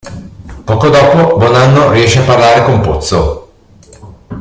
[0.65, 3.51] Poco dopo Bonanno riesce a parlare con Pozzo.